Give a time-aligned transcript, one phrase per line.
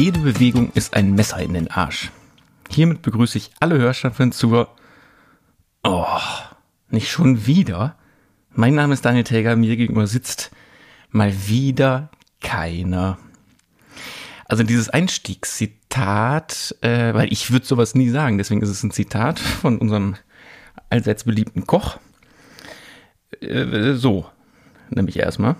[0.00, 2.10] Jede Bewegung ist ein Messer in den Arsch.
[2.70, 4.74] Hiermit begrüße ich alle Hörstaffeln zur.
[5.84, 6.06] Oh,
[6.88, 7.96] nicht schon wieder?
[8.48, 10.52] Mein Name ist Daniel Täger, mir gegenüber sitzt
[11.10, 12.08] mal wieder
[12.40, 13.18] keiner.
[14.46, 19.38] Also dieses Einstiegszitat, äh, weil ich würde sowas nie sagen, deswegen ist es ein Zitat
[19.38, 20.16] von unserem
[20.88, 21.98] allseits beliebten Koch.
[23.42, 24.24] Äh, so,
[24.88, 25.56] nämlich erstmal.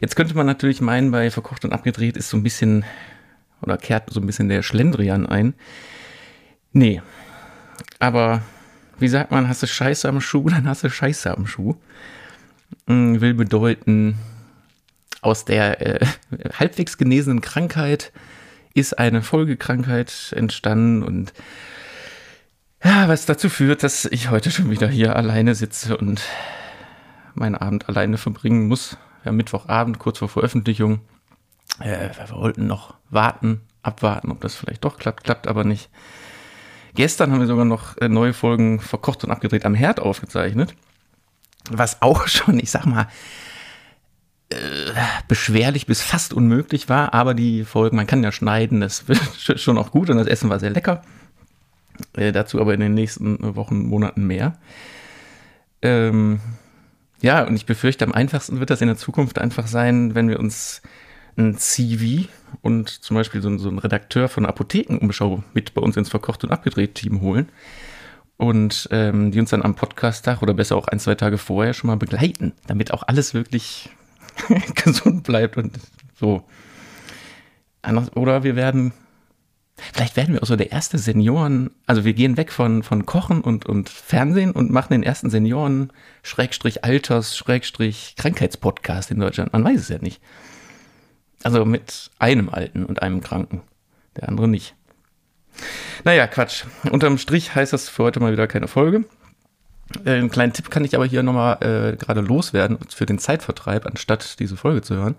[0.00, 2.84] Jetzt könnte man natürlich meinen, bei Verkocht und Abgedreht ist so ein bisschen,
[3.62, 5.54] oder kehrt so ein bisschen der Schlendrian ein.
[6.72, 7.02] Nee.
[7.98, 8.42] Aber,
[8.98, 11.76] wie sagt man, hast du Scheiße am Schuh, dann hast du Scheiße am Schuh.
[12.86, 14.18] Hm, will bedeuten,
[15.22, 16.06] aus der äh,
[16.58, 18.12] halbwegs genesenen Krankheit
[18.74, 21.32] ist eine Folgekrankheit entstanden und
[22.82, 26.22] ja, was dazu führt, dass ich heute schon wieder hier alleine sitze und
[27.34, 28.96] meinen Abend alleine verbringen muss.
[29.24, 31.00] Ja, Mittwochabend, kurz vor Veröffentlichung.
[31.80, 35.90] Äh, wir wollten noch warten, abwarten, ob das vielleicht doch klappt, klappt aber nicht.
[36.94, 40.74] Gestern haben wir sogar noch äh, neue Folgen verkocht und abgedreht am Herd aufgezeichnet.
[41.70, 43.08] Was auch schon, ich sag mal,
[44.50, 44.56] äh,
[45.28, 49.78] beschwerlich bis fast unmöglich war, aber die Folgen, man kann ja schneiden, das wird schon
[49.78, 51.02] auch gut und das Essen war sehr lecker.
[52.14, 54.58] Äh, dazu aber in den nächsten Wochen, Monaten mehr.
[55.82, 56.40] Ähm,
[57.20, 60.40] ja, und ich befürchte, am einfachsten wird das in der Zukunft einfach sein, wenn wir
[60.40, 60.82] uns
[61.40, 62.28] ein CV
[62.62, 66.50] und zum Beispiel so, so einen Redakteur von Apothekenumschau mit bei uns ins Verkocht und
[66.50, 67.48] Abgedreht-Team holen
[68.36, 71.88] und ähm, die uns dann am Podcast-Tag oder besser auch ein, zwei Tage vorher schon
[71.88, 73.90] mal begleiten, damit auch alles wirklich
[74.84, 75.78] gesund bleibt und
[76.18, 76.44] so.
[78.14, 78.92] Oder wir werden
[79.94, 83.40] Vielleicht werden wir auch so der erste Senioren, also wir gehen weg von, von Kochen
[83.40, 85.90] und, und Fernsehen und machen den ersten Senioren,
[86.22, 89.54] Schrägstrich Alters, Schrägstrich Krankheitspodcast in Deutschland.
[89.54, 90.20] Man weiß es ja nicht.
[91.42, 93.62] Also mit einem Alten und einem Kranken.
[94.16, 94.74] Der andere nicht.
[96.04, 96.64] Naja, Quatsch.
[96.90, 99.04] Unterm Strich heißt das für heute mal wieder keine Folge.
[100.04, 103.86] Äh, einen kleinen Tipp kann ich aber hier nochmal äh, gerade loswerden für den Zeitvertreib,
[103.86, 105.16] anstatt diese Folge zu hören.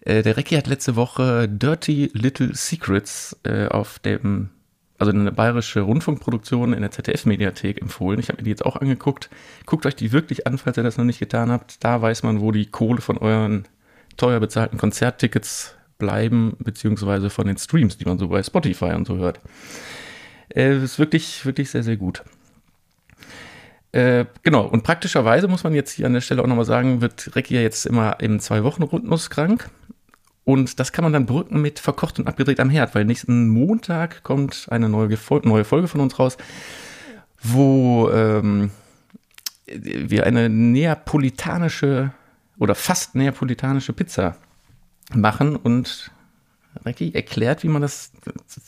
[0.00, 4.50] Äh, der Recki hat letzte Woche Dirty Little Secrets äh, auf dem,
[4.98, 8.20] also eine bayerische Rundfunkproduktion in der ZDF-Mediathek empfohlen.
[8.20, 9.30] Ich habe mir die jetzt auch angeguckt.
[9.64, 11.82] Guckt euch die wirklich an, falls ihr das noch nicht getan habt.
[11.84, 13.66] Da weiß man, wo die Kohle von euren
[14.16, 19.16] teuer bezahlten Konzerttickets bleiben, beziehungsweise von den Streams, die man so bei Spotify und so
[19.16, 19.40] hört.
[20.54, 22.22] Äh, ist wirklich, wirklich sehr, sehr gut.
[23.92, 27.34] Äh, genau, und praktischerweise muss man jetzt hier an der Stelle auch nochmal sagen, wird
[27.34, 29.70] Recki ja jetzt immer im Zwei-Wochen-Rhythmus krank.
[30.44, 34.22] Und das kann man dann brücken mit verkocht und abgedreht am Herd, weil nächsten Montag
[34.22, 36.36] kommt eine neue, neue Folge von uns raus,
[37.42, 38.70] wo ähm,
[39.66, 42.12] wir eine neapolitanische
[42.58, 44.36] oder fast neapolitanische Pizza
[45.14, 46.10] machen und
[46.84, 48.12] Recki erklärt, wie man das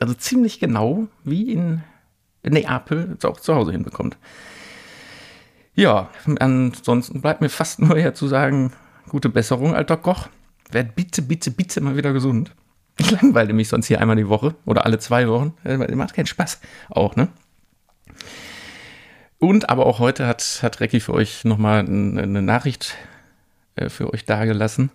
[0.00, 1.82] also ziemlich genau wie in
[2.42, 4.16] Neapel auch zu Hause hinbekommt.
[5.74, 8.72] Ja, ansonsten bleibt mir fast nur her zu sagen,
[9.08, 10.28] gute Besserung, alter Koch.
[10.70, 12.54] Werd bitte, bitte, bitte mal wieder gesund.
[12.98, 15.54] Ich langweile mich sonst hier einmal die Woche oder alle zwei Wochen.
[15.64, 16.60] Äh, macht keinen Spaß.
[16.90, 17.28] Auch, ne?
[19.38, 22.96] Und aber auch heute hat, hat Recki für euch nochmal eine Nachricht
[23.76, 24.90] äh, für euch dargelassen.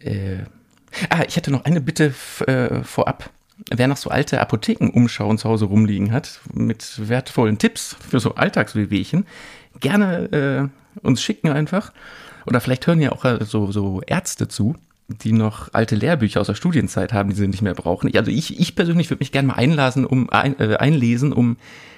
[0.00, 0.38] Äh,
[1.10, 2.14] ah, ich hätte noch eine Bitte
[2.46, 3.30] äh, vorab.
[3.74, 9.26] Wer noch so alte Apothekenumschauen zu Hause rumliegen hat, mit wertvollen Tipps für so Alltagswehwehchen,
[9.80, 10.70] gerne
[11.02, 11.92] äh, uns schicken einfach.
[12.46, 14.76] Oder vielleicht hören ja auch äh, so, so Ärzte zu,
[15.08, 18.14] die noch alte Lehrbücher aus der Studienzeit haben, die sie nicht mehr brauchen.
[18.14, 21.56] Also ich, ich persönlich würde mich gerne mal einlasen, um ein, äh, einlesen, um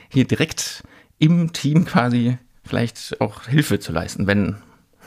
[0.08, 0.82] hier direkt
[1.18, 4.56] im Team quasi vielleicht auch Hilfe zu leisten, wenn,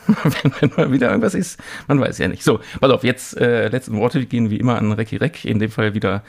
[0.23, 1.59] wenn, wenn mal wieder irgendwas ist.
[1.87, 2.43] Man weiß ja nicht.
[2.43, 5.71] So, pass auf, jetzt äh, letzten Worte gehen wie immer an Recki Reck, in dem
[5.71, 6.23] Fall wieder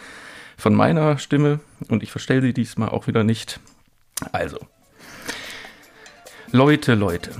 [0.56, 3.60] von meiner Stimme und ich verstelle sie diesmal auch wieder nicht.
[4.32, 4.58] Also,
[6.52, 7.30] Leute, Leute.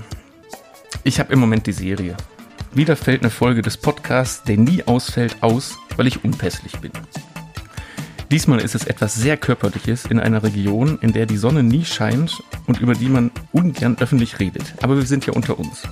[1.03, 2.17] Ich habe im Moment die Serie.
[2.73, 6.91] Wieder fällt eine Folge des Podcasts, der nie ausfällt, aus, weil ich unpässlich bin.
[8.31, 12.43] Diesmal ist es etwas sehr Körperliches in einer Region, in der die Sonne nie scheint
[12.65, 14.73] und über die man ungern öffentlich redet.
[14.81, 15.83] Aber wir sind ja unter uns.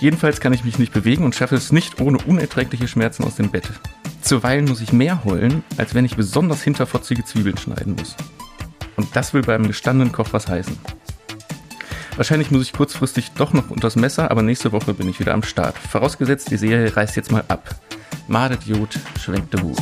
[0.00, 3.50] Jedenfalls kann ich mich nicht bewegen und schaffe es nicht ohne unerträgliche Schmerzen aus dem
[3.50, 3.68] Bett.
[4.22, 8.14] Zuweilen muss ich mehr heulen, als wenn ich besonders hinterfotzige Zwiebeln schneiden muss.
[8.96, 10.78] Und das will beim gestandenen Koch was heißen.
[12.16, 15.42] Wahrscheinlich muss ich kurzfristig doch noch unters Messer, aber nächste Woche bin ich wieder am
[15.42, 15.78] Start.
[15.78, 17.76] Vorausgesetzt, die Serie reißt jetzt mal ab.
[18.26, 19.78] Madet Jod, schwenkt der Hut.